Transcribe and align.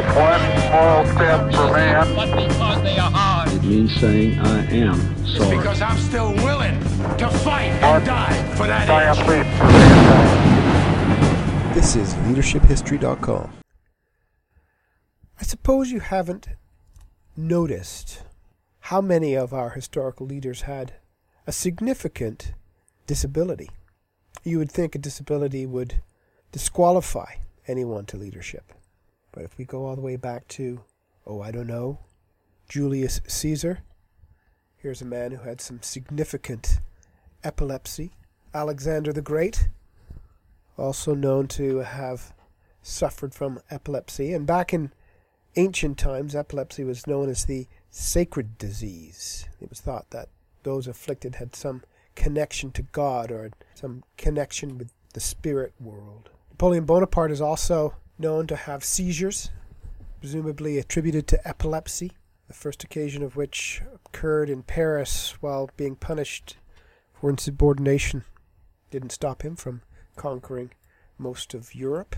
That's 0.00 0.16
one 0.16 0.40
small 0.70 1.04
step 1.14 1.52
for 1.52 1.68
man. 1.74 2.14
But 2.14 2.30
because 2.48 2.80
they 2.82 2.96
are 2.96 3.10
hard. 3.10 3.52
It 3.52 3.62
means 3.62 3.94
saying 3.96 4.38
I 4.38 4.64
am 4.72 5.26
sorry. 5.26 5.58
Because 5.58 5.82
I'm 5.82 5.98
still 5.98 6.32
willing 6.36 6.80
to 7.18 7.28
fight 7.28 7.68
and 7.82 8.06
die 8.06 8.54
for 8.56 8.66
that 8.66 8.86
Giant 8.86 9.18
edge. 9.18 9.28
leap 9.28 9.46
for 9.58 9.64
mankind. 9.66 11.74
This 11.74 11.96
is 11.96 12.14
leadershiphistory.com. 12.14 13.52
I 15.38 15.42
suppose 15.42 15.90
you 15.90 16.00
haven't 16.00 16.48
noticed 17.36 18.22
how 18.80 19.02
many 19.02 19.34
of 19.34 19.52
our 19.52 19.68
historical 19.70 20.26
leaders 20.26 20.62
had 20.62 20.94
a 21.46 21.52
significant 21.52 22.54
disability. 23.06 23.68
You 24.44 24.58
would 24.60 24.72
think 24.72 24.94
a 24.94 24.98
disability 24.98 25.66
would 25.66 26.00
disqualify 26.52 27.34
anyone 27.68 28.06
to 28.06 28.16
leadership. 28.16 28.72
But 29.32 29.44
if 29.44 29.56
we 29.58 29.64
go 29.64 29.86
all 29.86 29.96
the 29.96 30.02
way 30.02 30.16
back 30.16 30.48
to, 30.48 30.80
oh, 31.26 31.40
I 31.40 31.50
don't 31.50 31.66
know, 31.66 31.98
Julius 32.68 33.20
Caesar, 33.26 33.80
here's 34.76 35.02
a 35.02 35.06
man 35.06 35.32
who 35.32 35.42
had 35.42 35.60
some 35.60 35.82
significant 35.82 36.80
epilepsy. 37.44 38.12
Alexander 38.52 39.12
the 39.12 39.22
Great, 39.22 39.68
also 40.76 41.14
known 41.14 41.46
to 41.48 41.78
have 41.78 42.32
suffered 42.82 43.34
from 43.34 43.60
epilepsy. 43.70 44.32
And 44.32 44.46
back 44.46 44.72
in 44.72 44.92
ancient 45.56 45.98
times, 45.98 46.34
epilepsy 46.34 46.84
was 46.84 47.06
known 47.06 47.28
as 47.28 47.44
the 47.44 47.66
sacred 47.90 48.58
disease. 48.58 49.46
It 49.60 49.68
was 49.68 49.80
thought 49.80 50.10
that 50.10 50.28
those 50.62 50.86
afflicted 50.86 51.36
had 51.36 51.54
some 51.54 51.82
connection 52.14 52.70
to 52.72 52.82
God 52.82 53.30
or 53.30 53.50
some 53.74 54.04
connection 54.16 54.78
with 54.78 54.92
the 55.14 55.20
spirit 55.20 55.72
world. 55.80 56.30
Napoleon 56.50 56.84
Bonaparte 56.84 57.32
is 57.32 57.40
also 57.40 57.94
known 58.20 58.46
to 58.46 58.56
have 58.56 58.84
seizures, 58.84 59.50
presumably 60.20 60.78
attributed 60.78 61.26
to 61.26 61.48
epilepsy, 61.48 62.12
the 62.46 62.54
first 62.54 62.84
occasion 62.84 63.22
of 63.22 63.36
which 63.36 63.80
occurred 63.94 64.50
in 64.50 64.62
Paris 64.62 65.34
while 65.40 65.70
being 65.76 65.96
punished 65.96 66.56
for 67.14 67.30
insubordination. 67.30 68.24
Didn't 68.90 69.12
stop 69.12 69.42
him 69.42 69.56
from 69.56 69.82
conquering 70.16 70.70
most 71.16 71.54
of 71.54 71.74
Europe. 71.74 72.16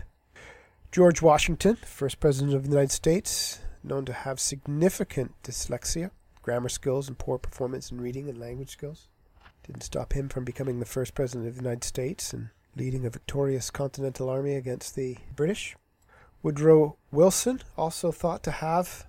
George 0.90 1.22
Washington, 1.22 1.76
first 1.76 2.20
president 2.20 2.54
of 2.54 2.64
the 2.64 2.70
United 2.70 2.92
States, 2.92 3.60
known 3.84 4.04
to 4.04 4.12
have 4.12 4.40
significant 4.40 5.32
dyslexia, 5.42 6.10
grammar 6.42 6.68
skills, 6.68 7.08
and 7.08 7.18
poor 7.18 7.38
performance 7.38 7.90
in 7.90 8.00
reading 8.00 8.28
and 8.28 8.38
language 8.38 8.70
skills. 8.70 9.08
Didn't 9.66 9.82
stop 9.82 10.12
him 10.12 10.28
from 10.28 10.44
becoming 10.44 10.80
the 10.80 10.86
first 10.86 11.14
president 11.14 11.48
of 11.48 11.54
the 11.54 11.62
United 11.62 11.84
States 11.84 12.32
and 12.32 12.48
leading 12.74 13.06
a 13.06 13.10
victorious 13.10 13.70
Continental 13.70 14.28
Army 14.28 14.54
against 14.54 14.96
the 14.96 15.16
British. 15.36 15.76
Woodrow 16.42 16.96
Wilson, 17.10 17.60
also 17.76 18.10
thought 18.10 18.42
to 18.44 18.50
have 18.50 19.06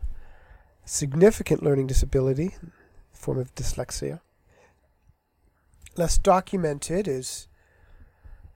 significant 0.85 1.63
learning 1.63 1.87
disability, 1.87 2.55
form 3.11 3.39
of 3.39 3.53
dyslexia. 3.55 4.19
Less 5.95 6.17
documented 6.17 7.07
is 7.07 7.47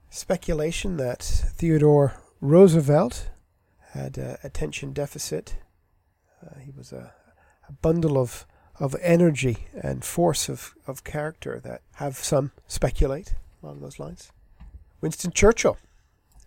speculation 0.09 0.97
that 0.97 1.21
Theodore 1.21 2.21
Roosevelt 2.41 3.29
had 3.91 4.19
uh, 4.19 4.37
attention 4.43 4.93
deficit. 4.93 5.57
Uh, 6.45 6.59
he 6.59 6.71
was 6.71 6.91
a, 6.91 7.13
a 7.67 7.71
bundle 7.71 8.17
of, 8.17 8.45
of 8.79 8.95
energy 9.01 9.67
and 9.73 10.03
force 10.03 10.49
of, 10.49 10.75
of 10.85 11.03
character 11.03 11.59
that 11.63 11.81
have 11.95 12.17
some 12.17 12.51
speculate 12.67 13.33
along 13.63 13.81
those 13.81 13.99
lines. 13.99 14.31
Winston 15.01 15.31
Churchill 15.31 15.77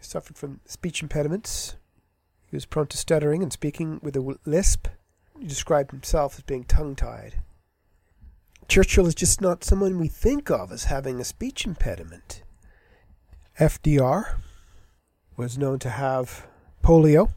suffered 0.00 0.37
from 0.37 0.60
speech 0.65 1.03
impediments. 1.03 1.77
He 2.50 2.56
was 2.56 2.66
prone 2.66 2.88
to 2.88 2.97
stuttering 2.97 3.43
and 3.43 3.53
speaking 3.53 4.00
with 4.03 4.16
a 4.16 4.37
lisp. 4.44 4.88
He 5.38 5.47
described 5.47 5.93
himself 5.93 6.34
as 6.37 6.43
being 6.43 6.65
tongue 6.65 6.97
tied. 6.97 7.37
Churchill 8.66 9.06
is 9.06 9.15
just 9.15 9.41
not 9.41 9.65
someone 9.65 9.99
we 9.99 10.09
think 10.09 10.50
of 10.50 10.72
as 10.72 10.84
having 10.84 11.21
a 11.21 11.25
speech 11.25 11.65
impediment. 11.65 12.43
FDR 13.59 14.41
was 15.37 15.59
known 15.59 15.78
to 15.81 15.91
have 15.91 16.47
polio. 16.83 17.31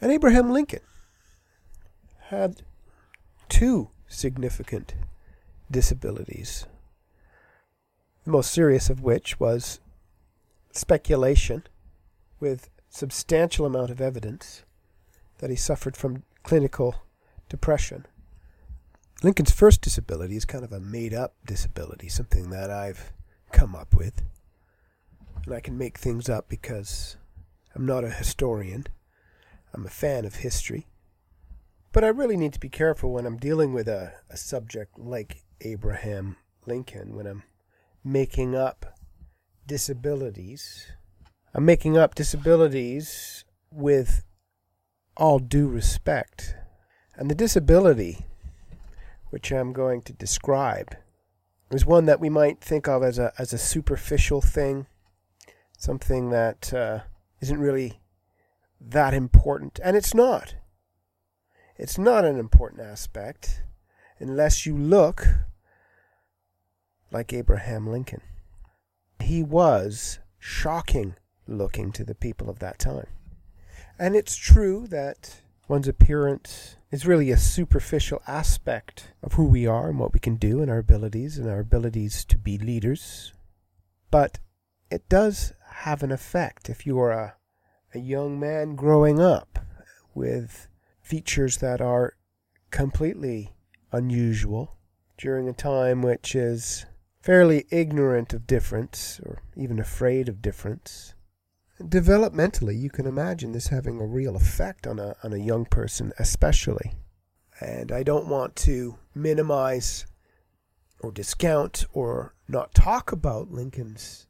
And 0.00 0.12
Abraham 0.12 0.50
Lincoln 0.50 0.80
had 2.28 2.62
two 3.48 3.90
significant 4.06 4.94
disabilities, 5.70 6.66
the 8.24 8.30
most 8.30 8.50
serious 8.50 8.88
of 8.88 9.02
which 9.02 9.38
was 9.38 9.80
speculation 10.72 11.64
with 12.40 12.70
substantial 12.88 13.66
amount 13.66 13.90
of 13.90 14.00
evidence 14.00 14.64
that 15.38 15.50
he 15.50 15.56
suffered 15.56 15.96
from 15.96 16.22
clinical 16.42 17.02
depression. 17.48 18.06
Lincoln's 19.22 19.50
first 19.50 19.80
disability 19.80 20.36
is 20.36 20.44
kind 20.44 20.64
of 20.64 20.72
a 20.72 20.80
made 20.80 21.12
up 21.12 21.34
disability, 21.44 22.08
something 22.08 22.50
that 22.50 22.70
I've 22.70 23.12
come 23.52 23.74
up 23.74 23.94
with. 23.94 24.22
And 25.44 25.54
I 25.54 25.60
can 25.60 25.76
make 25.76 25.98
things 25.98 26.28
up 26.28 26.48
because 26.48 27.16
I'm 27.74 27.86
not 27.86 28.04
a 28.04 28.10
historian. 28.10 28.86
I'm 29.74 29.84
a 29.86 29.90
fan 29.90 30.24
of 30.24 30.36
history. 30.36 30.86
But 31.92 32.04
I 32.04 32.08
really 32.08 32.36
need 32.36 32.52
to 32.52 32.60
be 32.60 32.68
careful 32.68 33.12
when 33.12 33.26
I'm 33.26 33.38
dealing 33.38 33.72
with 33.72 33.88
a, 33.88 34.12
a 34.30 34.36
subject 34.36 34.98
like 34.98 35.42
Abraham 35.62 36.36
Lincoln, 36.66 37.16
when 37.16 37.26
I'm 37.26 37.42
making 38.04 38.54
up 38.54 38.98
disabilities. 39.66 40.92
I'm 41.54 41.64
making 41.64 41.96
up 41.96 42.14
disabilities 42.14 43.44
with 43.70 44.24
all 45.16 45.38
due 45.38 45.68
respect. 45.68 46.54
And 47.16 47.30
the 47.30 47.34
disability 47.34 48.26
which 49.30 49.50
I'm 49.50 49.72
going 49.72 50.02
to 50.02 50.12
describe 50.12 50.96
is 51.70 51.84
one 51.84 52.06
that 52.06 52.20
we 52.20 52.28
might 52.28 52.60
think 52.60 52.88
of 52.88 53.02
as 53.02 53.18
a, 53.18 53.32
as 53.38 53.52
a 53.52 53.58
superficial 53.58 54.40
thing, 54.40 54.86
something 55.76 56.30
that 56.30 56.72
uh, 56.72 57.00
not 57.40 57.58
really 57.58 58.00
that 58.80 59.12
important. 59.12 59.80
And 59.82 59.96
it's 59.96 60.14
not. 60.14 60.54
It's 61.76 61.98
not 61.98 62.24
an 62.24 62.38
important 62.38 62.82
aspect 62.82 63.62
unless 64.18 64.66
you 64.66 64.76
look 64.76 65.26
like 67.10 67.32
Abraham 67.32 67.86
Lincoln. 67.86 68.22
He 69.20 69.42
was 69.42 70.18
shocking 70.38 71.16
looking 71.48 71.92
to 71.92 72.04
the 72.04 72.14
people 72.14 72.48
of 72.48 72.58
that 72.58 72.78
time. 72.78 73.08
And 73.98 74.14
it's 74.14 74.36
true 74.36 74.86
that 74.88 75.40
one's 75.66 75.88
appearance 75.88 76.76
is 76.90 77.06
really 77.06 77.30
a 77.30 77.36
superficial 77.36 78.22
aspect 78.26 79.12
of 79.22 79.34
who 79.34 79.44
we 79.44 79.66
are 79.66 79.90
and 79.90 79.98
what 79.98 80.12
we 80.12 80.20
can 80.20 80.36
do 80.36 80.62
and 80.62 80.70
our 80.70 80.78
abilities 80.78 81.36
and 81.36 81.48
our 81.48 81.60
abilities 81.60 82.24
to 82.24 82.38
be 82.38 82.56
leaders. 82.58 83.32
But 84.10 84.38
it 84.90 85.08
does 85.08 85.52
have 85.70 86.02
an 86.02 86.12
effect 86.12 86.70
if 86.70 86.86
you 86.86 86.98
are 86.98 87.12
a, 87.12 87.34
a 87.94 87.98
young 87.98 88.40
man 88.40 88.74
growing 88.74 89.20
up 89.20 89.58
with 90.14 90.68
features 91.02 91.58
that 91.58 91.80
are 91.80 92.14
completely 92.70 93.54
unusual 93.92 94.76
during 95.16 95.48
a 95.48 95.52
time 95.52 96.02
which 96.02 96.34
is 96.34 96.86
fairly 97.20 97.66
ignorant 97.70 98.32
of 98.32 98.46
difference 98.46 99.20
or 99.24 99.42
even 99.56 99.78
afraid 99.78 100.28
of 100.28 100.40
difference. 100.40 101.14
Developmentally, 101.80 102.76
you 102.78 102.90
can 102.90 103.06
imagine 103.06 103.52
this 103.52 103.68
having 103.68 104.00
a 104.00 104.06
real 104.06 104.34
effect 104.34 104.86
on 104.86 104.98
a, 104.98 105.14
on 105.22 105.32
a 105.32 105.38
young 105.38 105.64
person, 105.64 106.12
especially. 106.18 106.94
And 107.60 107.92
I 107.92 108.02
don't 108.02 108.26
want 108.26 108.56
to 108.56 108.98
minimize 109.14 110.04
or 111.00 111.12
discount 111.12 111.86
or 111.92 112.34
not 112.48 112.74
talk 112.74 113.12
about 113.12 113.52
Lincoln's 113.52 114.26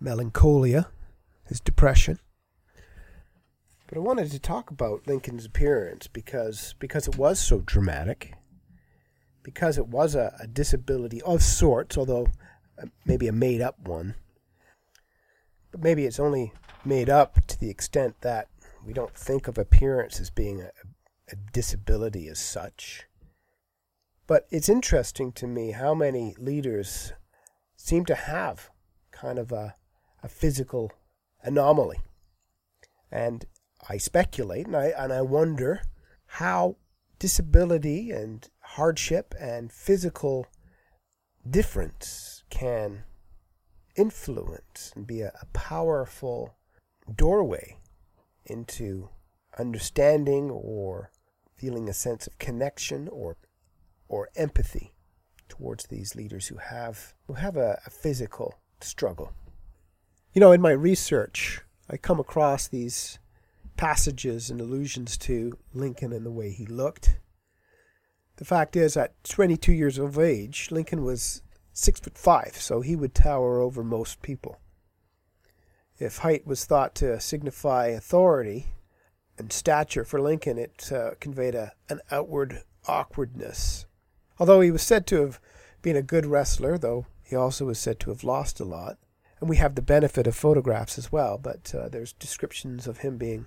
melancholia, 0.00 0.88
his 1.46 1.60
depression. 1.60 2.18
But 3.86 3.98
I 3.98 4.00
wanted 4.00 4.32
to 4.32 4.40
talk 4.40 4.70
about 4.70 5.06
Lincoln's 5.06 5.44
appearance 5.44 6.08
because 6.08 6.74
because 6.78 7.06
it 7.06 7.16
was 7.16 7.38
so 7.38 7.60
dramatic, 7.60 8.34
because 9.42 9.78
it 9.78 9.88
was 9.88 10.16
a, 10.16 10.34
a 10.40 10.46
disability 10.46 11.22
of 11.22 11.42
sorts, 11.42 11.96
although 11.96 12.28
uh, 12.80 12.86
maybe 13.04 13.28
a 13.28 13.32
made 13.32 13.60
up 13.60 13.78
one. 13.80 14.14
But 15.70 15.82
maybe 15.82 16.04
it's 16.04 16.20
only 16.20 16.52
made 16.84 17.10
up 17.10 17.46
to 17.46 17.58
the 17.58 17.70
extent 17.70 18.20
that 18.22 18.48
we 18.84 18.92
don't 18.92 19.14
think 19.14 19.48
of 19.48 19.58
appearance 19.58 20.20
as 20.20 20.30
being 20.30 20.60
a, 20.60 20.70
a 21.30 21.36
disability 21.52 22.28
as 22.28 22.38
such. 22.38 23.06
But 24.26 24.46
it's 24.50 24.68
interesting 24.68 25.32
to 25.32 25.46
me 25.46 25.72
how 25.72 25.94
many 25.94 26.34
leaders 26.38 27.12
seem 27.76 28.04
to 28.06 28.14
have 28.14 28.70
kind 29.10 29.38
of 29.38 29.52
a, 29.52 29.74
a 30.22 30.28
physical 30.28 30.92
anomaly. 31.42 31.98
And 33.10 33.44
I 33.88 33.96
speculate 33.96 34.66
and 34.66 34.76
I, 34.76 34.92
and 34.96 35.12
I 35.12 35.22
wonder 35.22 35.82
how 36.26 36.76
disability 37.18 38.10
and 38.10 38.48
hardship 38.60 39.34
and 39.38 39.72
physical 39.72 40.46
difference 41.48 42.44
can 42.50 43.04
influence 43.96 44.92
and 44.94 45.06
be 45.06 45.22
a, 45.22 45.32
a 45.42 45.46
powerful 45.52 46.54
doorway 47.16 47.78
into 48.44 49.08
understanding 49.58 50.50
or 50.50 51.10
feeling 51.56 51.88
a 51.88 51.92
sense 51.92 52.26
of 52.26 52.38
connection 52.38 53.08
or 53.08 53.36
or 54.08 54.28
empathy 54.34 54.92
towards 55.48 55.86
these 55.86 56.14
leaders 56.14 56.48
who 56.48 56.56
have 56.56 57.14
who 57.26 57.34
have 57.34 57.56
a, 57.56 57.80
a 57.86 57.90
physical 57.90 58.58
struggle. 58.80 59.32
You 60.32 60.40
know, 60.40 60.52
in 60.52 60.60
my 60.60 60.70
research, 60.70 61.60
I 61.88 61.96
come 61.96 62.20
across 62.20 62.68
these 62.68 63.18
passages 63.76 64.50
and 64.50 64.60
allusions 64.60 65.16
to 65.18 65.58
Lincoln 65.72 66.12
and 66.12 66.24
the 66.24 66.30
way 66.30 66.50
he 66.50 66.66
looked. 66.66 67.18
The 68.36 68.44
fact 68.44 68.76
is, 68.76 68.96
at 68.96 69.22
22 69.24 69.72
years 69.72 69.98
of 69.98 70.18
age, 70.18 70.68
Lincoln 70.70 71.04
was 71.04 71.42
six 71.72 72.00
foot 72.00 72.16
five, 72.16 72.56
so 72.56 72.80
he 72.80 72.96
would 72.96 73.14
tower 73.14 73.60
over 73.60 73.82
most 73.82 74.22
people. 74.22 74.58
If 76.00 76.18
height 76.18 76.46
was 76.46 76.64
thought 76.64 76.94
to 76.96 77.20
signify 77.20 77.88
authority 77.88 78.68
and 79.36 79.52
stature 79.52 80.02
for 80.02 80.18
Lincoln, 80.18 80.56
it 80.56 80.90
uh, 80.90 81.10
conveyed 81.20 81.54
a, 81.54 81.72
an 81.90 82.00
outward 82.10 82.62
awkwardness. 82.88 83.84
Although 84.38 84.62
he 84.62 84.70
was 84.70 84.82
said 84.82 85.06
to 85.08 85.20
have 85.20 85.38
been 85.82 85.96
a 85.96 86.02
good 86.02 86.24
wrestler, 86.24 86.78
though 86.78 87.04
he 87.22 87.36
also 87.36 87.66
was 87.66 87.78
said 87.78 88.00
to 88.00 88.10
have 88.10 88.24
lost 88.24 88.60
a 88.60 88.64
lot. 88.64 88.96
And 89.40 89.50
we 89.50 89.56
have 89.56 89.74
the 89.74 89.82
benefit 89.82 90.26
of 90.26 90.34
photographs 90.34 90.96
as 90.96 91.12
well, 91.12 91.36
but 91.36 91.74
uh, 91.74 91.90
there's 91.90 92.14
descriptions 92.14 92.86
of 92.86 92.98
him 92.98 93.18
being 93.18 93.46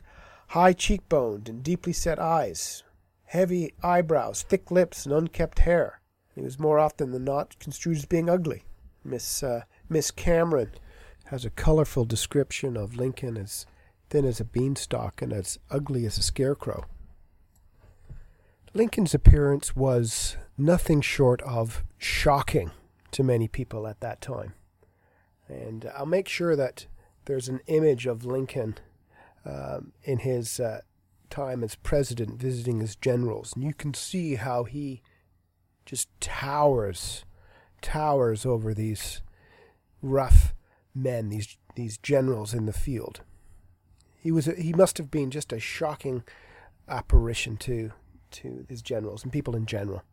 high 0.50 0.74
cheekboned 0.74 1.50
and 1.50 1.64
deeply 1.64 1.94
set 1.94 2.20
eyes, 2.20 2.84
heavy 3.26 3.74
eyebrows, 3.82 4.44
thick 4.44 4.70
lips, 4.70 5.08
and 5.08 5.14
unkempt 5.14 5.60
hair. 5.60 6.02
He 6.36 6.42
was 6.42 6.60
more 6.60 6.78
often 6.78 7.12
than 7.12 7.24
not 7.24 7.58
construed 7.58 7.98
as 7.98 8.06
being 8.06 8.30
ugly. 8.30 8.64
Miss 9.04 9.42
uh, 9.42 9.64
Miss 9.90 10.12
Cameron 10.12 10.72
has 11.34 11.46
a 11.46 11.50
colorful 11.50 12.06
description 12.06 12.78
of 12.78 12.96
Lincoln 12.96 13.38
as 13.38 13.66
thin 14.08 14.24
as 14.24 14.40
a 14.40 14.46
beanstalk 14.46 15.20
and 15.20 15.34
as 15.34 15.58
ugly 15.72 16.06
as 16.06 16.20
a 16.20 16.22
scarecrow. 16.22 16.86
Lincoln's 18.76 19.16
appearance 19.16 19.76
was 19.76 20.38
nothing 20.60 21.02
short 21.02 21.42
of 21.42 21.84
shocking 21.98 22.70
to 23.10 23.24
many 23.24 23.48
people 23.48 23.88
at 23.88 24.00
that 24.00 24.22
time. 24.22 24.54
And 25.48 25.92
I'll 25.98 26.06
make 26.06 26.30
sure 26.30 26.56
that 26.56 26.86
there's 27.26 27.50
an 27.50 27.62
image 27.66 28.06
of 28.06 28.24
Lincoln 28.24 28.76
um, 29.44 29.94
in 30.04 30.20
his 30.20 30.60
uh, 30.60 30.82
time 31.32 31.64
as 31.64 31.74
president 31.74 32.40
visiting 32.40 32.80
his 32.80 32.96
generals. 32.96 33.54
And 33.56 33.64
you 33.64 33.74
can 33.74 33.96
see 33.96 34.36
how 34.36 34.66
he 34.66 35.02
just 35.84 36.10
towers, 36.20 37.26
towers 37.82 38.46
over 38.46 38.76
these 38.76 39.24
rough 40.04 40.53
men, 40.96 41.30
these 41.30 41.58
these 41.76 41.98
generals 41.98 42.54
in 42.54 42.66
the 42.66 42.74
field. 42.74 43.22
He 44.22 44.32
was 44.32 44.48
a, 44.48 44.54
he 44.54 44.74
must 44.74 44.98
have 44.98 45.12
been 45.12 45.32
just 45.32 45.52
a 45.52 45.60
shocking 45.60 46.24
apparition 46.88 47.58
to 47.58 47.92
to 48.32 48.66
his 48.70 48.82
generals 48.82 49.24
and 49.24 49.32
people 49.32 49.56
in 49.56 49.66
general. 49.66 50.04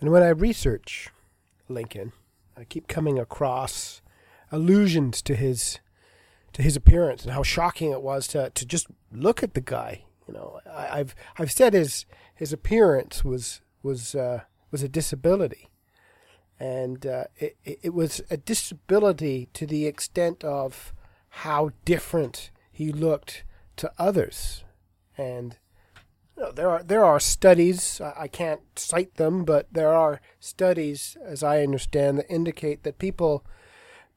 And 0.00 0.10
when 0.10 0.22
I 0.22 0.28
research 0.28 1.10
Lincoln, 1.68 2.12
I 2.56 2.64
keep 2.64 2.88
coming 2.88 3.18
across 3.18 4.00
allusions 4.50 5.22
to 5.22 5.34
his 5.34 5.80
to 6.52 6.62
his 6.62 6.76
appearance 6.76 7.24
and 7.24 7.32
how 7.32 7.42
shocking 7.42 7.92
it 7.92 8.02
was 8.02 8.26
to 8.28 8.50
to 8.50 8.66
just 8.66 8.86
look 9.12 9.42
at 9.42 9.54
the 9.54 9.60
guy. 9.60 10.04
You 10.26 10.34
know, 10.34 10.60
I, 10.70 10.98
have 10.98 11.14
I've 11.38 11.52
said 11.52 11.74
his 11.74 12.06
his 12.34 12.52
appearance 12.52 13.24
was 13.24 13.60
was 13.82 14.14
uh, 14.14 14.42
was 14.70 14.82
a 14.82 14.88
disability, 14.88 15.68
and 16.60 17.06
uh, 17.06 17.24
it 17.36 17.56
it 17.64 17.94
was 17.94 18.20
a 18.30 18.36
disability 18.36 19.48
to 19.54 19.66
the 19.66 19.86
extent 19.86 20.44
of 20.44 20.92
how 21.28 21.70
different 21.84 22.50
he 22.70 22.92
looked 22.92 23.44
to 23.76 23.92
others, 23.98 24.64
and 25.16 25.56
you 26.36 26.42
know, 26.44 26.52
there 26.52 26.70
are 26.70 26.82
there 26.82 27.04
are 27.04 27.20
studies 27.20 28.00
I 28.00 28.28
can't 28.28 28.60
cite 28.76 29.16
them, 29.16 29.44
but 29.44 29.66
there 29.72 29.92
are 29.92 30.20
studies, 30.40 31.16
as 31.24 31.42
I 31.42 31.62
understand, 31.62 32.18
that 32.18 32.30
indicate 32.30 32.82
that 32.82 32.98
people 32.98 33.44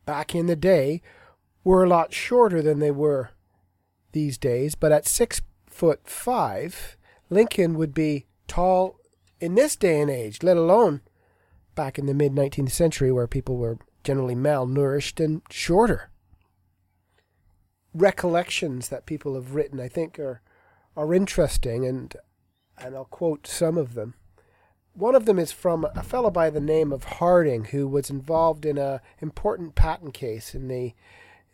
back 0.06 0.36
in 0.36 0.48
the 0.48 0.56
day 0.56 1.02
were 1.64 1.84
a 1.84 1.90
lot 1.90 2.14
shorter 2.14 2.62
than 2.62 2.80
they 2.80 2.92
were 2.92 3.32
these 4.12 4.38
days. 4.38 4.76
But 4.76 4.92
at 4.92 5.08
six 5.08 5.42
foot 5.68 6.08
five, 6.08 6.98
Lincoln 7.30 7.76
would 7.76 7.94
be 7.94 8.26
tall 8.48 9.00
in 9.40 9.56
this 9.56 9.76
day 9.76 10.02
and 10.02 10.10
age, 10.10 10.44
let 10.44 10.58
alone 10.58 11.02
back 11.76 11.98
in 11.98 12.06
the 12.06 12.14
mid 12.14 12.34
19th 12.34 12.72
century 12.72 13.12
where 13.12 13.28
people 13.28 13.58
were 13.58 13.78
generally 14.04 14.36
malnourished 14.36 15.24
and 15.24 15.42
shorter. 15.50 16.10
Recollections 17.94 18.90
that 18.90 19.06
people 19.06 19.36
have 19.36 19.54
written, 19.54 19.80
I 19.80 19.88
think, 19.88 20.18
are 20.20 20.42
are 20.96 21.14
interesting, 21.14 21.86
and 21.86 22.16
and 22.78 22.96
I'll 22.96 23.06
quote 23.06 23.48
some 23.48 23.78
of 23.78 23.94
them. 23.94 24.16
One 24.94 25.16
of 25.16 25.26
them 25.26 25.40
is 25.40 25.52
from 25.52 25.86
a 25.96 26.04
fellow 26.04 26.30
by 26.30 26.50
the 26.50 26.60
name 26.60 26.92
of 26.92 27.04
Harding, 27.04 27.66
who 27.66 27.88
was 27.88 28.10
involved 28.10 28.66
in 28.66 28.78
a 28.78 29.02
important 29.20 29.76
patent 29.76 30.14
case 30.14 30.54
in 30.54 30.68
the 30.68 30.94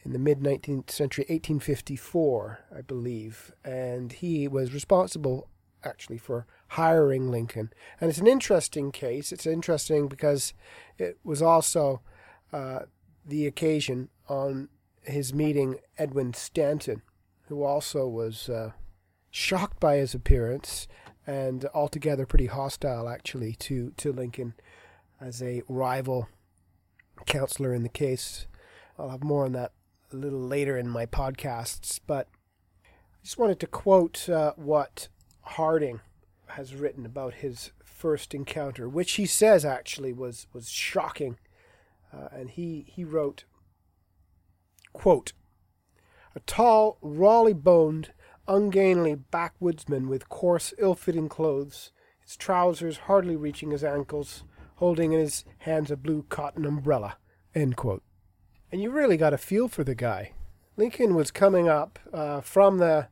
in 0.04 0.14
the 0.14 0.20
mid 0.20 0.40
19th 0.40 0.90
century, 0.90 1.24
1854, 1.24 2.60
I 2.76 2.82
believe, 2.82 3.52
and 3.66 4.14
he 4.14 4.48
was 4.48 4.74
responsible 4.74 5.50
actually 5.84 6.18
for 6.18 6.46
hiring 6.70 7.30
Lincoln. 7.30 7.72
And 8.00 8.10
it's 8.10 8.20
an 8.20 8.28
interesting 8.28 8.92
case. 8.92 9.32
It's 9.32 9.46
interesting 9.46 10.08
because 10.08 10.54
it 10.98 11.18
was 11.24 11.42
also 11.42 12.02
uh, 12.52 12.80
the 13.26 13.46
occasion 13.46 14.10
on 14.28 14.70
his 15.04 15.34
meeting 15.34 15.78
Edwin 15.98 16.34
Stanton, 16.34 17.02
who 17.48 17.64
also 17.64 18.08
was 18.08 18.50
uh, 18.50 18.72
shocked 19.32 19.80
by 19.80 19.98
his 19.98 20.14
appearance 20.14 20.88
and 21.26 21.66
altogether 21.74 22.26
pretty 22.26 22.48
hostile 22.48 23.08
actually 23.10 23.54
to, 23.54 23.94
to 23.98 24.12
Lincoln 24.12 24.54
as 25.20 25.42
a 25.42 25.62
rival 25.68 26.30
counselor 27.26 27.74
in 27.74 27.84
the 27.84 27.90
case. 27.90 28.48
I'll 28.98 29.10
have 29.10 29.24
more 29.24 29.46
on 29.46 29.52
that 29.54 29.72
a 30.12 30.16
little 30.16 30.40
later 30.40 30.78
in 30.78 30.88
my 30.88 31.06
podcasts, 31.06 32.00
but 32.06 32.28
I 32.84 33.24
just 33.24 33.38
wanted 33.38 33.60
to 33.60 33.68
quote 33.68 34.30
uh, 34.30 34.54
what 34.56 35.10
Harding 35.48 36.02
has 36.48 36.76
written 36.76 37.06
about 37.06 37.36
his 37.36 37.72
first 37.84 38.34
encounter, 38.34 38.88
which 38.88 39.14
he 39.14 39.26
says 39.26 39.66
actually 39.66 40.14
was 40.14 40.48
was 40.54 40.70
shocking. 40.70 41.38
Uh, 42.14 42.28
and 42.32 42.50
he 42.52 42.86
he 42.88 43.04
wrote, 43.04 43.46
quote, 44.94 45.34
"A 46.36 46.40
tall, 46.42 46.98
rawly-boned, 47.02 48.14
ungainly 48.48 49.16
backwoodsman 49.16 50.08
with 50.08 50.30
coarse, 50.30 50.74
ill-fitting 50.78 51.28
clothes, 51.30 51.92
his 52.22 52.38
trousers 52.38 52.98
hardly 53.00 53.36
reaching 53.36 53.72
his 53.72 53.84
ankles, 53.84 54.44
holding 54.76 55.12
in 55.12 55.20
his 55.20 55.44
hands 55.60 55.92
a 55.92 55.98
blue 55.98 56.24
cotton 56.30 56.66
umbrella." 56.66 57.18
End 57.56 57.76
quote. 57.76 58.04
And 58.72 58.82
you 58.82 58.92
really 58.92 59.18
got 59.18 59.34
a 59.34 59.38
feel 59.38 59.68
for 59.68 59.84
the 59.84 59.96
guy. 59.96 60.34
Lincoln 60.76 61.16
was 61.16 61.32
coming 61.32 61.68
up 61.68 61.98
uh, 62.14 62.42
from 62.42 62.78
the 62.78 63.08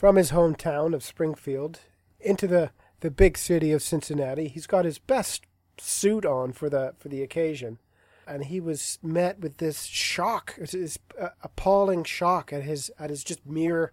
from 0.00 0.16
his 0.16 0.30
hometown 0.30 0.94
of 0.94 1.02
Springfield 1.02 1.80
into 2.20 2.46
the, 2.46 2.70
the 3.00 3.10
big 3.10 3.36
city 3.36 3.70
of 3.70 3.82
Cincinnati. 3.82 4.48
He's 4.48 4.66
got 4.66 4.86
his 4.86 4.98
best 4.98 5.42
suit 5.76 6.24
on 6.24 6.52
for 6.52 6.70
the 6.70 6.94
for 6.98 7.10
the 7.10 7.22
occasion, 7.22 7.78
and 8.26 8.46
he 8.46 8.60
was 8.60 8.98
met 9.02 9.40
with 9.40 9.58
this 9.58 9.82
shock, 9.82 10.56
this 10.56 10.98
uh, 11.20 11.28
appalling 11.42 12.04
shock 12.04 12.50
at 12.50 12.62
his 12.62 12.90
at 12.98 13.10
his 13.10 13.22
just 13.22 13.44
mere 13.44 13.92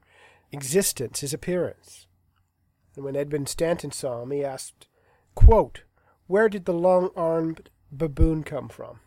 existence, 0.49 1.19
his 1.19 1.33
appearance. 1.33 2.07
And 2.95 3.03
when 3.03 3.17
Edwin 3.17 3.45
Stanton 3.45 3.91
saw 3.91 4.23
him, 4.23 4.31
he 4.31 4.45
asked, 4.45 4.87
"Quote, 5.35 5.83
where 6.27 6.47
did 6.47 6.63
the 6.63 6.73
long-armed 6.73 7.69
baboon 7.91 8.45
come 8.45 8.69
from?" 8.69 9.01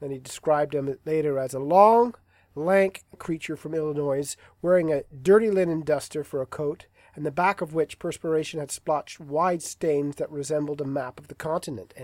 Then 0.00 0.10
he 0.10 0.18
described 0.18 0.74
him 0.74 0.98
later 1.04 1.38
as 1.38 1.54
a 1.54 1.60
long, 1.60 2.16
lank 2.56 3.04
creature 3.18 3.56
from 3.56 3.74
Illinois, 3.74 4.36
wearing 4.62 4.92
a 4.92 5.04
dirty 5.22 5.50
linen 5.50 5.82
duster 5.82 6.24
for 6.24 6.42
a 6.42 6.46
coat 6.46 6.86
and 7.16 7.24
the 7.24 7.30
back 7.30 7.60
of 7.60 7.74
which 7.74 7.98
perspiration 7.98 8.60
had 8.60 8.70
splotched 8.70 9.18
wide 9.18 9.62
stains 9.62 10.16
that 10.16 10.30
resembled 10.30 10.80
a 10.82 10.84
map 10.84 11.18
of 11.18 11.28
the 11.28 11.34
continent. 11.34 11.94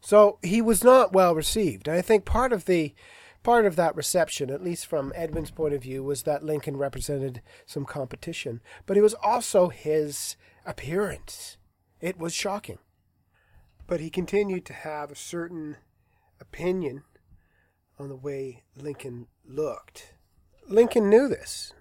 So 0.00 0.38
he 0.42 0.60
was 0.60 0.84
not 0.84 1.14
well 1.14 1.34
received. 1.34 1.88
And 1.88 1.96
I 1.96 2.02
think 2.02 2.26
part 2.26 2.52
of 2.52 2.66
the 2.66 2.94
part 3.42 3.64
of 3.64 3.76
that 3.76 3.96
reception, 3.96 4.50
at 4.50 4.62
least 4.62 4.86
from 4.86 5.12
Edwin's 5.16 5.50
point 5.50 5.72
of 5.74 5.82
view, 5.82 6.04
was 6.04 6.24
that 6.24 6.44
Lincoln 6.44 6.76
represented 6.76 7.40
some 7.64 7.86
competition. 7.86 8.60
But 8.84 8.98
it 8.98 9.02
was 9.02 9.14
also 9.14 9.70
his 9.70 10.36
appearance. 10.66 11.56
It 12.00 12.18
was 12.18 12.34
shocking. 12.34 12.78
But 13.86 14.00
he 14.00 14.10
continued 14.10 14.66
to 14.66 14.72
have 14.74 15.10
a 15.10 15.16
certain 15.16 15.76
opinion 16.38 17.02
on 17.98 18.08
the 18.08 18.16
way 18.16 18.62
Lincoln 18.76 19.26
looked. 19.46 20.14
Lincoln 20.68 21.08
knew 21.10 21.28
this 21.28 21.72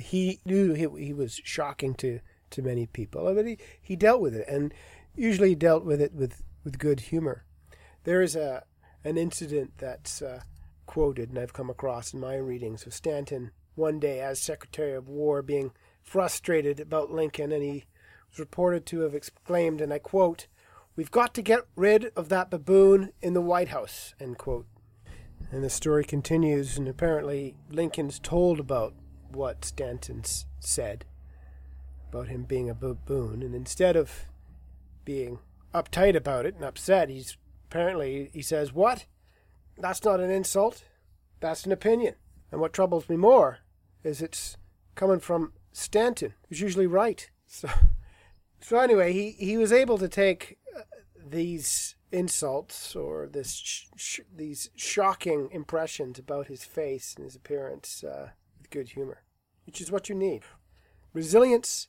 he 0.00 0.40
knew 0.44 0.72
he, 0.72 0.86
he 1.04 1.12
was 1.12 1.40
shocking 1.44 1.94
to, 1.94 2.20
to 2.50 2.62
many 2.62 2.86
people, 2.86 3.32
but 3.34 3.46
he, 3.46 3.58
he 3.80 3.96
dealt 3.96 4.20
with 4.20 4.34
it, 4.34 4.48
and 4.48 4.72
usually 5.14 5.54
dealt 5.54 5.84
with 5.84 6.00
it 6.00 6.14
with, 6.14 6.42
with 6.64 6.78
good 6.78 7.00
humor. 7.00 7.44
There 8.04 8.22
is 8.22 8.34
a 8.34 8.64
an 9.02 9.16
incident 9.16 9.72
that's 9.78 10.20
uh, 10.20 10.42
quoted, 10.84 11.30
and 11.30 11.38
I've 11.38 11.54
come 11.54 11.70
across 11.70 12.12
in 12.12 12.20
my 12.20 12.34
readings 12.36 12.86
of 12.86 12.92
Stanton 12.92 13.50
one 13.74 13.98
day 13.98 14.20
as 14.20 14.38
Secretary 14.38 14.94
of 14.94 15.08
War, 15.08 15.40
being 15.40 15.72
frustrated 16.02 16.80
about 16.80 17.10
Lincoln, 17.10 17.50
and 17.50 17.62
he 17.62 17.86
was 18.28 18.38
reported 18.38 18.84
to 18.86 19.00
have 19.00 19.14
exclaimed, 19.14 19.80
and 19.80 19.92
I 19.92 19.98
quote, 19.98 20.48
We've 20.96 21.10
got 21.10 21.32
to 21.34 21.42
get 21.42 21.60
rid 21.76 22.12
of 22.14 22.28
that 22.28 22.50
baboon 22.50 23.12
in 23.22 23.32
the 23.32 23.40
White 23.40 23.68
House, 23.68 24.14
end 24.20 24.36
quote. 24.36 24.66
And 25.52 25.64
the 25.64 25.70
story 25.70 26.04
continues, 26.04 26.78
and 26.78 26.86
apparently 26.86 27.56
Lincoln's 27.70 28.18
told 28.20 28.60
about 28.60 28.94
what 29.32 29.64
Stanton 29.64 30.22
said 30.60 31.04
about 32.08 32.28
him 32.28 32.44
being 32.44 32.68
a 32.68 32.74
baboon, 32.74 33.42
and 33.42 33.54
instead 33.54 33.96
of 33.96 34.26
being 35.04 35.38
uptight 35.74 36.16
about 36.16 36.46
it 36.46 36.54
and 36.54 36.64
upset, 36.64 37.08
he's 37.08 37.36
apparently 37.68 38.30
he 38.32 38.42
says, 38.42 38.72
"What? 38.72 39.06
That's 39.78 40.04
not 40.04 40.20
an 40.20 40.30
insult. 40.30 40.84
That's 41.40 41.64
an 41.66 41.72
opinion." 41.72 42.14
And 42.52 42.60
what 42.60 42.72
troubles 42.72 43.08
me 43.08 43.16
more 43.16 43.58
is 44.02 44.20
it's 44.20 44.56
coming 44.94 45.20
from 45.20 45.52
Stanton, 45.72 46.34
who's 46.48 46.60
usually 46.60 46.86
right. 46.86 47.28
So, 47.52 47.68
so 48.60 48.78
anyway, 48.78 49.12
he 49.12 49.32
he 49.32 49.56
was 49.56 49.72
able 49.72 49.98
to 49.98 50.06
take 50.06 50.58
uh, 50.76 50.82
these 51.16 51.96
insults 52.12 52.96
or 52.96 53.26
this 53.26 53.54
sh- 53.54 53.86
sh- 53.96 54.20
these 54.34 54.70
shocking 54.74 55.48
impressions 55.52 56.18
about 56.18 56.48
his 56.48 56.64
face 56.64 57.14
and 57.14 57.24
his 57.24 57.36
appearance 57.36 58.02
uh, 58.04 58.30
with 58.58 58.70
good 58.70 58.90
humor, 58.90 59.22
which 59.66 59.80
is 59.80 59.90
what 59.90 60.08
you 60.08 60.14
need. 60.14 60.42
Resilience, 61.12 61.88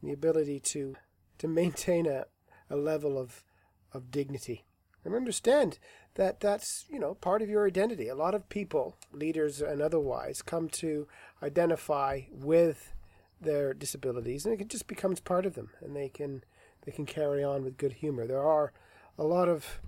and 0.00 0.10
the 0.10 0.14
ability 0.14 0.60
to 0.60 0.96
to 1.38 1.48
maintain 1.48 2.06
a, 2.06 2.26
a 2.70 2.76
level 2.76 3.18
of 3.18 3.44
of 3.92 4.10
dignity. 4.10 4.64
And 5.04 5.14
understand 5.14 5.78
that 6.14 6.40
that's 6.40 6.84
you 6.88 6.98
know 6.98 7.14
part 7.14 7.42
of 7.42 7.48
your 7.48 7.66
identity. 7.66 8.08
A 8.08 8.14
lot 8.14 8.34
of 8.34 8.48
people, 8.48 8.96
leaders 9.12 9.60
and 9.60 9.80
otherwise, 9.80 10.42
come 10.42 10.68
to 10.70 11.06
identify 11.42 12.22
with 12.30 12.94
their 13.40 13.74
disabilities, 13.74 14.46
and 14.46 14.60
it 14.60 14.68
just 14.68 14.86
becomes 14.86 15.20
part 15.20 15.46
of 15.46 15.54
them, 15.54 15.70
and 15.80 15.96
they 15.96 16.08
can 16.08 16.44
they 16.84 16.92
can 16.92 17.06
carry 17.06 17.42
on 17.42 17.64
with 17.64 17.76
good 17.76 17.94
humor. 17.94 18.26
There 18.26 18.46
are 18.46 18.72
a 19.18 19.24
lot 19.24 19.48
of 19.48 19.80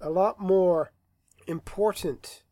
a 0.00 0.10
lot 0.10 0.40
more 0.40 0.92
important 1.46 2.42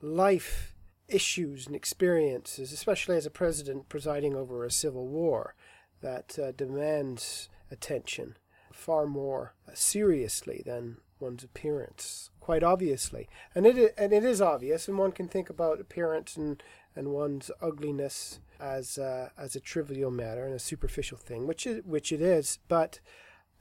life 0.00 0.74
issues 1.08 1.66
and 1.66 1.76
experiences, 1.76 2.72
especially 2.72 3.16
as 3.16 3.26
a 3.26 3.30
president 3.30 3.88
presiding 3.88 4.34
over 4.34 4.64
a 4.64 4.70
civil 4.70 5.08
war, 5.08 5.54
that 6.00 6.38
uh, 6.38 6.52
demands 6.52 7.48
attention 7.70 8.36
far 8.72 9.06
more 9.06 9.54
seriously 9.74 10.62
than 10.64 10.98
one's 11.20 11.44
appearance, 11.44 12.30
quite 12.40 12.62
obviously. 12.62 13.28
And 13.54 13.66
it 13.66 13.94
and 13.96 14.12
it 14.12 14.24
is 14.24 14.40
obvious, 14.40 14.88
and 14.88 14.98
one 14.98 15.12
can 15.12 15.28
think 15.28 15.48
about 15.48 15.80
appearance 15.80 16.36
and, 16.36 16.62
and 16.96 17.08
one's 17.08 17.50
ugliness 17.60 18.40
as 18.60 18.98
uh, 18.98 19.30
as 19.38 19.54
a 19.54 19.60
trivial 19.60 20.10
matter 20.10 20.44
and 20.44 20.54
a 20.54 20.58
superficial 20.58 21.18
thing, 21.18 21.46
which 21.46 21.66
is 21.66 21.84
which 21.84 22.12
it 22.12 22.20
is. 22.20 22.58
But 22.68 23.00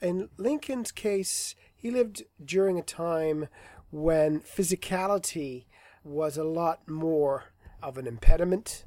in 0.02 0.30
Lincoln's 0.38 0.92
case, 0.92 1.56
he 1.76 1.92
lived 1.92 2.24
during 2.44 2.78
a 2.80 2.84
time 2.84 3.48
when 3.92 4.40
physicality 4.40 5.66
was 6.04 6.38
a 6.38 6.44
lot 6.44 6.88
more 6.88 7.46
of 7.84 7.98
an 7.98 8.08
impediment. 8.08 8.86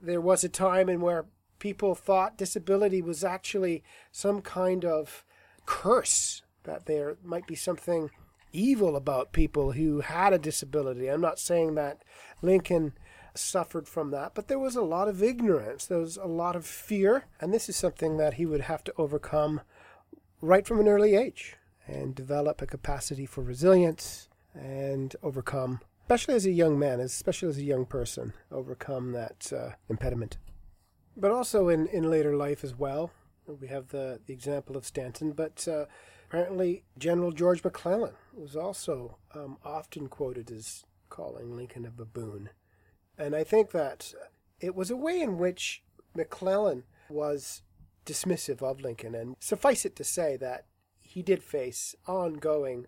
There 0.00 0.20
was 0.20 0.44
a 0.44 0.48
time 0.48 0.88
in 0.88 1.00
where 1.00 1.26
people 1.58 1.94
thought 1.94 2.38
disability 2.38 3.02
was 3.02 3.24
actually 3.24 3.82
some 4.12 4.42
kind 4.42 4.84
of 4.84 5.24
curse, 5.64 6.42
that 6.64 6.86
there 6.86 7.16
might 7.24 7.46
be 7.46 7.54
something 7.54 8.10
evil 8.52 8.96
about 8.96 9.32
people 9.32 9.72
who 9.72 10.00
had 10.00 10.32
a 10.32 10.38
disability. 10.38 11.08
I'm 11.08 11.20
not 11.20 11.38
saying 11.38 11.74
that 11.74 12.02
Lincoln 12.42 12.92
suffered 13.34 13.88
from 13.88 14.10
that, 14.12 14.34
but 14.34 14.48
there 14.48 14.58
was 14.58 14.76
a 14.76 14.82
lot 14.82 15.08
of 15.08 15.22
ignorance, 15.22 15.86
there 15.86 15.98
was 15.98 16.16
a 16.16 16.26
lot 16.26 16.56
of 16.56 16.66
fear, 16.66 17.24
and 17.40 17.52
this 17.52 17.68
is 17.68 17.76
something 17.76 18.16
that 18.16 18.34
he 18.34 18.46
would 18.46 18.62
have 18.62 18.82
to 18.84 18.94
overcome 18.96 19.60
right 20.40 20.66
from 20.66 20.80
an 20.80 20.88
early 20.88 21.14
age 21.14 21.56
and 21.86 22.14
develop 22.14 22.60
a 22.60 22.66
capacity 22.66 23.26
for 23.26 23.42
resilience 23.42 24.28
and 24.54 25.14
overcome, 25.22 25.80
especially 26.02 26.34
as 26.34 26.46
a 26.46 26.50
young 26.50 26.78
man, 26.78 27.00
as 27.00 27.12
especially 27.12 27.48
as 27.48 27.58
a 27.58 27.64
young 27.64 27.86
person, 27.86 28.32
overcome 28.50 29.12
that 29.12 29.52
uh, 29.52 29.70
impediment. 29.88 30.38
But 31.16 31.30
also 31.30 31.68
in, 31.68 31.86
in 31.88 32.10
later 32.10 32.36
life 32.36 32.64
as 32.64 32.76
well. 32.76 33.10
We 33.46 33.68
have 33.68 33.88
the, 33.88 34.20
the 34.26 34.32
example 34.32 34.76
of 34.76 34.84
Stanton, 34.84 35.32
but 35.32 35.66
uh, 35.68 35.86
apparently 36.28 36.82
General 36.98 37.30
George 37.30 37.62
McClellan 37.62 38.14
was 38.34 38.56
also 38.56 39.18
um, 39.34 39.58
often 39.64 40.08
quoted 40.08 40.50
as 40.50 40.84
calling 41.08 41.56
Lincoln 41.56 41.86
a 41.86 41.90
baboon. 41.90 42.50
And 43.16 43.36
I 43.36 43.44
think 43.44 43.70
that 43.70 44.12
it 44.60 44.74
was 44.74 44.90
a 44.90 44.96
way 44.96 45.20
in 45.20 45.38
which 45.38 45.84
McClellan 46.14 46.84
was 47.08 47.62
dismissive 48.06 48.62
of 48.62 48.80
Lincoln. 48.80 49.14
And 49.14 49.36
suffice 49.40 49.84
it 49.84 49.96
to 49.96 50.04
say 50.04 50.36
that 50.38 50.64
he 51.00 51.22
did 51.22 51.42
face 51.42 51.94
ongoing 52.06 52.86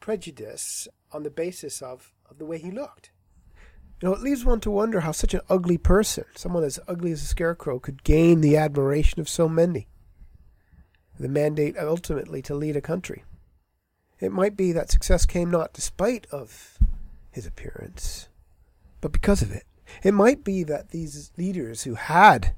prejudice 0.00 0.88
on 1.12 1.22
the 1.22 1.30
basis 1.30 1.82
of, 1.82 2.12
of 2.30 2.38
the 2.38 2.46
way 2.46 2.58
he 2.58 2.70
looked. 2.70 3.10
You 4.00 4.08
know, 4.08 4.14
it 4.14 4.22
leaves 4.22 4.44
one 4.44 4.60
to 4.60 4.70
wonder 4.70 5.00
how 5.00 5.12
such 5.12 5.32
an 5.32 5.42
ugly 5.48 5.78
person, 5.78 6.24
someone 6.34 6.64
as 6.64 6.80
ugly 6.88 7.12
as 7.12 7.22
a 7.22 7.26
scarecrow, 7.26 7.78
could 7.78 8.02
gain 8.02 8.40
the 8.40 8.56
admiration 8.56 9.20
of 9.20 9.28
so 9.28 9.48
many. 9.48 9.86
The 11.20 11.28
mandate 11.28 11.76
ultimately 11.78 12.42
to 12.42 12.54
lead 12.54 12.76
a 12.76 12.80
country. 12.80 13.22
It 14.18 14.32
might 14.32 14.56
be 14.56 14.72
that 14.72 14.90
success 14.90 15.24
came 15.24 15.50
not 15.50 15.72
despite 15.72 16.26
of 16.32 16.78
his 17.30 17.46
appearance, 17.46 18.28
but 19.00 19.12
because 19.12 19.42
of 19.42 19.52
it. 19.52 19.64
It 20.02 20.14
might 20.14 20.42
be 20.42 20.62
that 20.64 20.90
these 20.90 21.30
leaders 21.36 21.82
who 21.82 21.94
had 21.94 22.54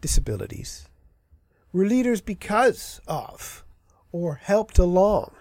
disabilities 0.00 0.88
were 1.74 1.84
leaders 1.84 2.20
because 2.20 3.00
of 3.06 3.64
or 4.12 4.36
helped 4.36 4.78
along 4.78 5.34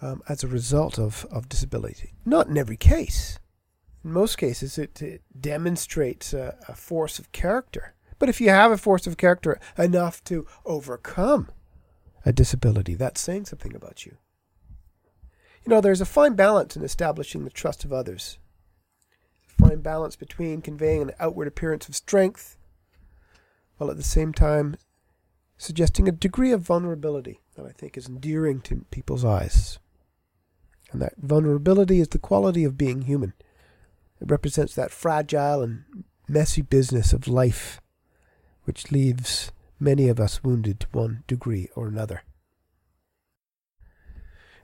um, 0.00 0.22
as 0.28 0.42
a 0.42 0.48
result 0.48 0.98
of, 0.98 1.26
of 1.30 1.50
disability. 1.50 2.14
Not 2.24 2.48
in 2.48 2.56
every 2.56 2.78
case. 2.78 3.38
In 4.02 4.12
most 4.12 4.38
cases, 4.38 4.78
it, 4.78 5.02
it 5.02 5.22
demonstrates 5.38 6.32
a, 6.32 6.56
a 6.66 6.74
force 6.74 7.18
of 7.18 7.30
character. 7.32 7.94
But 8.18 8.30
if 8.30 8.40
you 8.40 8.48
have 8.48 8.72
a 8.72 8.78
force 8.78 9.06
of 9.06 9.18
character 9.18 9.60
enough 9.76 10.24
to 10.24 10.46
overcome 10.64 11.48
a 12.24 12.32
disability, 12.32 12.94
that's 12.94 13.20
saying 13.20 13.44
something 13.44 13.76
about 13.76 14.06
you. 14.06 14.16
You 15.64 15.70
know, 15.70 15.82
there's 15.82 16.00
a 16.00 16.06
fine 16.06 16.34
balance 16.34 16.74
in 16.74 16.82
establishing 16.82 17.44
the 17.44 17.50
trust 17.50 17.84
of 17.84 17.92
others. 17.92 18.38
A 19.46 19.68
fine 19.68 19.80
balance 19.80 20.16
between 20.16 20.62
conveying 20.62 21.02
an 21.02 21.12
outward 21.20 21.48
appearance 21.48 21.86
of 21.86 21.96
strength 21.96 22.56
while 23.76 23.90
at 23.90 23.98
the 23.98 24.02
same 24.02 24.32
time 24.32 24.76
suggesting 25.60 26.08
a 26.08 26.12
degree 26.12 26.52
of 26.52 26.62
vulnerability 26.62 27.38
that 27.54 27.66
I 27.66 27.70
think 27.70 27.98
is 27.98 28.08
endearing 28.08 28.62
to 28.62 28.86
people's 28.90 29.26
eyes. 29.26 29.78
And 30.90 31.02
that 31.02 31.18
vulnerability 31.18 32.00
is 32.00 32.08
the 32.08 32.18
quality 32.18 32.64
of 32.64 32.78
being 32.78 33.02
human. 33.02 33.34
It 34.22 34.30
represents 34.30 34.74
that 34.74 34.90
fragile 34.90 35.62
and 35.62 35.84
messy 36.26 36.62
business 36.62 37.12
of 37.12 37.28
life, 37.28 37.78
which 38.64 38.90
leaves 38.90 39.52
many 39.78 40.08
of 40.08 40.18
us 40.18 40.42
wounded 40.42 40.80
to 40.80 40.86
one 40.92 41.24
degree 41.26 41.68
or 41.76 41.88
another. 41.88 42.22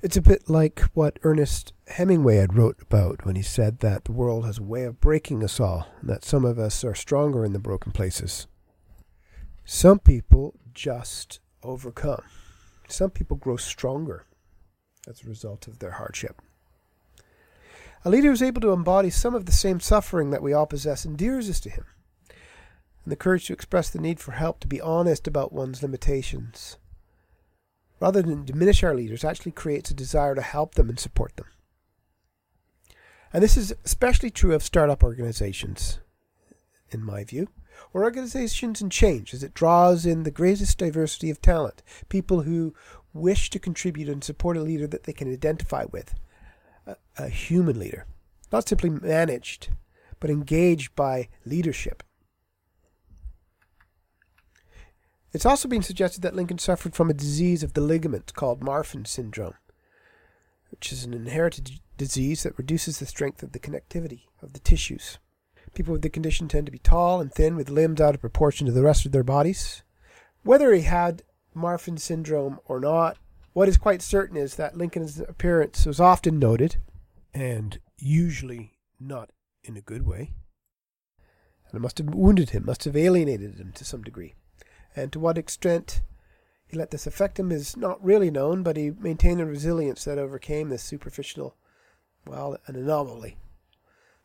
It's 0.01 0.17
a 0.17 0.23
bit 0.23 0.49
like 0.49 0.81
what 0.95 1.19
Ernest 1.25 1.75
Hemingway 1.89 2.37
had 2.37 2.57
wrote 2.57 2.81
about 2.81 3.27
when 3.27 3.37
he 3.37 3.43
said 3.43 3.81
that 3.81 4.05
the 4.05 4.13
world 4.13 4.47
has 4.47 4.59
a 4.59 4.63
way 4.63 4.85
of 4.85 5.01
breaking 5.01 5.45
us 5.45 5.61
all, 5.61 5.89
and 6.01 6.09
that 6.09 6.25
some 6.25 6.47
of 6.47 6.59
us 6.59 6.85
are 6.85 6.95
stronger 6.95 7.45
in 7.45 7.53
the 7.53 7.59
broken 7.59 7.93
places. 7.93 8.47
Some 9.67 9.99
people 9.99 10.55
just 10.77 11.41
overcome. 11.65 12.23
Some 12.87 13.11
people 13.11 13.37
grow 13.37 13.57
stronger 13.57 14.27
as 15.09 15.23
a 15.23 15.29
result 15.29 15.67
of 15.67 15.81
their 15.81 15.93
hardship. 15.93 16.41
A 18.05 18.11
leader 18.11 18.29
who 18.29 18.35
is 18.35 18.43
able 18.43 18.61
to 18.61 18.71
embody 18.71 19.11
some 19.11 19.35
of 19.35 19.47
the 19.47 19.53
same 19.53 19.81
suffering 19.81 20.31
that 20.31 20.43
we 20.43 20.53
all 20.53 20.67
possess 20.67 21.05
endears 21.05 21.51
us 21.51 21.59
to 21.61 21.71
him. 21.71 21.87
And 22.29 23.11
the 23.11 23.17
courage 23.17 23.47
to 23.47 23.53
express 23.53 23.91
the 23.91 24.01
need 24.01 24.21
for 24.21 24.33
help, 24.33 24.61
to 24.61 24.69
be 24.69 24.81
honest 24.81 25.27
about 25.27 25.53
one's 25.53 25.83
limitations, 25.83 26.77
rather 27.99 28.23
than 28.23 28.45
diminish 28.45 28.85
our 28.85 28.95
leaders, 28.95 29.25
actually 29.25 29.53
creates 29.53 29.91
a 29.91 29.95
desire 29.95 30.35
to 30.35 30.43
help 30.43 30.75
them 30.75 30.89
and 30.89 31.01
support 31.01 31.37
them. 31.37 31.47
And 33.33 33.43
this 33.43 33.57
is 33.57 33.75
especially 33.85 34.31
true 34.31 34.55
of 34.55 34.63
startup 34.63 35.03
organizations, 35.03 35.99
in 36.91 37.03
my 37.03 37.25
view, 37.25 37.49
or 37.93 38.05
organizations 38.05 38.81
in 38.81 38.91
change, 38.91 39.35
as 39.35 39.43
it 39.43 39.55
draws 39.55 40.07
in 40.07 40.23
the 40.23 40.31
greatest 40.31 40.79
diversity 40.79 41.31
of 41.31 41.41
talent, 41.41 41.83
people 42.09 42.43
who 42.43 42.75
wish 43.13 43.51
to 43.51 43.59
contribute 43.59 44.09
and 44.09 44.23
support 44.23 44.57
a 44.57 44.63
leader 44.63 44.87
that 44.87 45.05
they 45.05 45.13
can 45.13 45.33
identify 45.33 45.85
with 45.91 46.15
a, 46.87 46.97
a 47.19 47.29
human 47.29 47.79
leader, 47.79 48.07
not 48.53 48.69
simply 48.69 48.91
managed, 48.91 49.71
but 50.21 50.31
engaged 50.31 50.95
by 50.95 51.29
leadership. 51.45 52.03
It's 55.33 55.47
also 55.47 55.69
been 55.69 55.83
suggested 55.83 56.23
that 56.23 56.35
Lincoln 56.35 56.59
suffered 56.59 56.95
from 56.95 57.11
a 57.11 57.15
disease 57.15 57.63
of 57.63 57.75
the 57.75 57.83
ligament 57.83 58.33
called 58.35 58.61
Marfan 58.61 59.07
syndrome, 59.07 59.55
which 60.71 60.93
is 60.93 61.05
an 61.05 61.13
inherited 61.13 61.81
disease 61.99 62.43
that 62.43 62.57
reduces 62.57 62.99
the 62.99 63.07
strength 63.07 63.43
of 63.43 63.53
the 63.53 63.59
connectivity 63.59 64.23
of 64.43 64.53
the 64.53 64.61
tissues. 64.61 65.19
People 65.77 65.93
with 65.93 66.01
the 66.01 66.09
condition 66.09 66.49
tend 66.49 66.65
to 66.65 66.73
be 66.73 66.79
tall 66.79 67.21
and 67.21 67.31
thin 67.31 67.55
with 67.55 67.69
limbs 67.69 68.01
out 68.01 68.15
of 68.15 68.23
proportion 68.23 68.67
to 68.67 68.73
the 68.73 68.83
rest 68.83 69.05
of 69.05 69.13
their 69.13 69.23
bodies. 69.23 69.83
Whether 70.43 70.73
he 70.73 70.83
had 70.83 71.23
Marfan 71.55 72.01
syndrome 72.01 72.59
or 72.65 72.81
not, 72.81 73.19
what 73.53 73.69
is 73.69 73.77
quite 73.77 74.01
certain 74.01 74.39
is 74.39 74.55
that 74.55 74.79
Lincoln's 74.79 75.21
appearance 75.21 75.85
was 75.85 76.01
often 76.01 76.39
noted, 76.39 76.77
and 77.35 77.79
usually 77.99 78.79
not 78.99 79.33
in 79.65 79.77
a 79.77 79.83
good 79.83 80.07
way. 80.07 80.33
And 81.67 81.75
it 81.75 81.81
must 81.81 81.99
have 81.99 82.09
wounded 82.09 82.51
him, 82.51 82.65
must 82.65 82.85
have 82.85 82.97
alienated 82.97 83.61
him 83.61 83.73
to 83.73 83.85
some 83.85 84.03
degree. 84.03 84.35
And 84.97 85.13
to 85.13 85.21
what 85.21 85.37
extent 85.37 86.01
he 86.67 86.79
let 86.79 86.91
this 86.91 87.07
affect 87.07 87.39
him 87.39 87.53
is 87.53 87.77
not 87.77 88.03
really 88.03 88.31
known, 88.31 88.63
but 88.63 88.79
he 88.79 88.93
maintained 88.93 89.43
a 89.43 89.45
resilience 89.45 90.05
that 90.05 90.17
overcame 90.17 90.71
this 90.71 90.83
superficial, 90.83 91.55
well, 92.27 92.57
an 92.67 92.77
anomaly. 92.77 93.37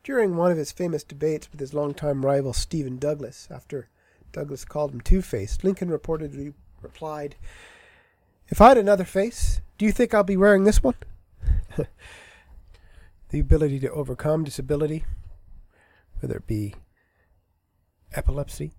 During 0.04 0.36
one 0.36 0.50
of 0.50 0.58
his 0.58 0.72
famous 0.72 1.04
debates 1.04 1.48
with 1.50 1.60
his 1.60 1.72
longtime 1.72 2.26
rival 2.26 2.52
Stephen 2.52 2.98
Douglas, 2.98 3.46
after 3.50 3.88
Douglas 4.32 4.64
called 4.64 4.92
him 4.92 5.00
two 5.00 5.22
faced, 5.22 5.62
Lincoln 5.62 5.90
reportedly 5.90 6.54
replied, 6.80 7.36
If 8.48 8.60
I 8.60 8.70
had 8.70 8.78
another 8.78 9.04
face, 9.04 9.60
do 9.78 9.84
you 9.84 9.92
think 9.92 10.12
I'll 10.12 10.24
be 10.24 10.36
wearing 10.36 10.64
this 10.64 10.82
one? 10.82 10.96
the 13.28 13.38
ability 13.38 13.78
to 13.80 13.92
overcome 13.92 14.42
disability, 14.42 15.04
whether 16.18 16.36
it 16.36 16.48
be 16.48 16.74
epilepsy, 18.12 18.72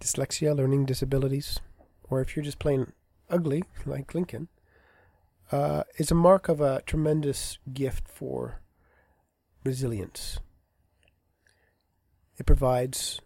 dyslexia, 0.00 0.54
learning 0.54 0.84
disabilities, 0.84 1.60
or 2.04 2.20
if 2.20 2.36
you're 2.36 2.44
just 2.44 2.58
plain 2.58 2.92
ugly, 3.30 3.64
like 3.86 4.14
Lincoln, 4.14 4.48
uh, 5.50 5.84
is 5.96 6.10
a 6.10 6.14
mark 6.14 6.48
of 6.50 6.60
a 6.60 6.82
tremendous 6.82 7.58
gift 7.72 8.06
for 8.06 8.60
resilience. 9.64 10.40
It 12.38 12.46
provides 12.46 13.20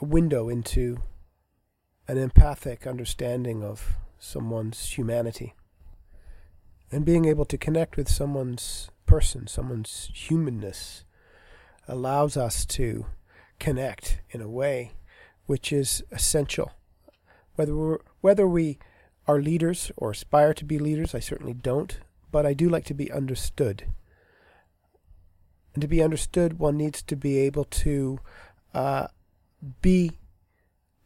a 0.00 0.04
window 0.04 0.48
into 0.48 0.98
an 2.08 2.18
empathic 2.18 2.86
understanding 2.86 3.62
of 3.62 3.94
someone's 4.18 4.90
humanity. 4.98 5.54
And 6.90 7.04
being 7.04 7.24
able 7.24 7.44
to 7.46 7.56
connect 7.56 7.96
with 7.96 8.08
someone's 8.08 8.90
person, 9.06 9.46
someone's 9.46 10.10
humanness, 10.12 11.04
allows 11.88 12.36
us 12.36 12.66
to 12.66 13.06
connect 13.58 14.20
in 14.30 14.40
a 14.40 14.48
way 14.48 14.92
which 15.46 15.72
is 15.72 16.02
essential. 16.10 16.72
Whether 17.54 17.76
we 17.76 17.96
whether 18.20 18.46
we 18.46 18.78
are 19.26 19.40
leaders 19.40 19.92
or 19.96 20.10
aspire 20.10 20.54
to 20.54 20.64
be 20.64 20.78
leaders, 20.78 21.14
I 21.14 21.20
certainly 21.20 21.54
don't, 21.54 21.98
but 22.30 22.44
I 22.44 22.54
do 22.54 22.68
like 22.68 22.84
to 22.86 22.94
be 22.94 23.12
understood. 23.12 23.84
And 25.74 25.80
to 25.82 25.88
be 25.88 26.02
understood, 26.02 26.58
one 26.58 26.76
needs 26.76 27.02
to 27.02 27.16
be 27.16 27.38
able 27.38 27.64
to 27.64 28.20
uh, 28.74 29.08
be 29.80 30.18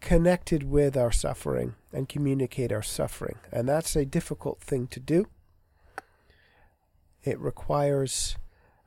connected 0.01 0.65
with 0.65 0.97
our 0.97 1.13
suffering 1.13 1.75
and 1.93 2.09
communicate 2.09 2.73
our 2.73 2.83
suffering. 2.83 3.37
And 3.53 3.69
that's 3.69 3.97
a 3.97 4.05
difficult 4.05 4.61
thing 4.61 4.87
to 4.89 5.01
do. 5.01 5.27
It 7.23 7.41
requires 7.41 8.37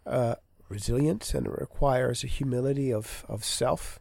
uh, 0.05 0.35
resilience 0.69 1.33
and 1.33 1.47
it 1.47 1.51
requires 1.51 2.23
a 2.23 2.27
humility 2.27 2.93
of, 2.93 3.25
of 3.27 3.43
self. 3.43 3.99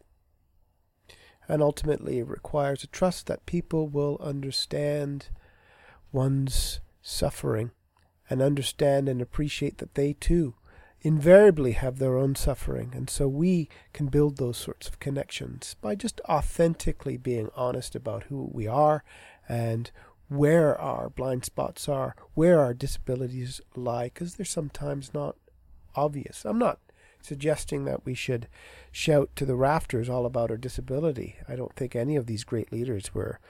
And 1.48 1.62
ultimately, 1.62 2.18
it 2.18 2.28
requires 2.28 2.84
a 2.84 2.88
trust 2.88 3.26
that 3.26 3.46
people 3.46 3.88
will 3.88 4.18
understand 4.20 5.28
one's 6.12 6.80
suffering 7.00 7.70
and 8.28 8.42
understand 8.42 9.08
and 9.08 9.22
appreciate 9.22 9.78
that 9.78 9.94
they 9.94 10.12
too 10.12 10.54
invariably 11.08 11.72
have 11.72 11.98
their 11.98 12.18
own 12.18 12.34
suffering. 12.34 12.92
And 12.94 13.08
so 13.08 13.26
we 13.26 13.70
can 13.94 14.08
build 14.08 14.36
those 14.36 14.58
sorts 14.58 14.86
of 14.88 15.00
connections 15.00 15.74
by 15.80 15.94
just 15.94 16.20
authentically 16.28 17.16
being 17.16 17.48
honest 17.56 17.96
about 17.96 18.24
who 18.24 18.50
we 18.52 18.66
are 18.66 19.02
and 19.48 19.90
where 20.28 20.78
our 20.78 21.08
blind 21.08 21.46
spots 21.46 21.88
are, 21.88 22.14
where 22.34 22.60
our 22.60 22.74
disabilities 22.74 23.62
lie, 23.74 24.08
because 24.12 24.34
they're 24.34 24.44
sometimes 24.44 25.14
not 25.14 25.36
obvious. 25.96 26.44
I'm 26.44 26.58
not 26.58 26.78
suggesting 27.22 27.86
that 27.86 28.04
we 28.04 28.12
should 28.12 28.46
shout 28.92 29.30
to 29.36 29.46
the 29.46 29.56
rafters 29.56 30.10
all 30.10 30.26
about 30.26 30.50
our 30.50 30.58
disability. 30.58 31.36
I 31.48 31.56
don't 31.56 31.74
think 31.74 31.96
any 31.96 32.16
of 32.16 32.26
these 32.26 32.44
great 32.44 32.70
leaders 32.70 33.14
were 33.14 33.40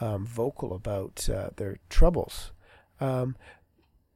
um, 0.00 0.26
vocal 0.26 0.74
about 0.74 1.28
uh, 1.30 1.50
their 1.54 1.78
troubles. 1.88 2.50
Um, 3.00 3.36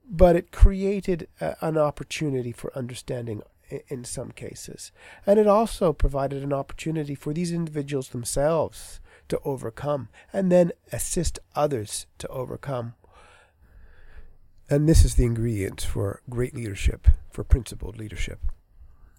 but 0.08 0.36
it 0.36 0.50
created 0.50 1.28
a, 1.40 1.56
an 1.60 1.76
opportunity 1.76 2.52
for 2.52 2.76
understanding 2.76 3.42
in 3.88 4.04
some 4.04 4.30
cases. 4.30 4.92
And 5.26 5.38
it 5.38 5.46
also 5.46 5.92
provided 5.92 6.42
an 6.42 6.52
opportunity 6.52 7.14
for 7.14 7.34
these 7.34 7.52
individuals 7.52 8.08
themselves 8.08 9.00
to 9.28 9.40
overcome 9.44 10.08
and 10.32 10.50
then 10.50 10.72
assist 10.90 11.38
others 11.54 12.06
to 12.18 12.28
overcome. 12.28 12.94
And 14.70 14.88
this 14.88 15.04
is 15.04 15.14
the 15.14 15.24
ingredient 15.24 15.82
for 15.82 16.22
great 16.28 16.54
leadership, 16.54 17.08
for 17.30 17.44
principled 17.44 17.98
leadership. 17.98 18.40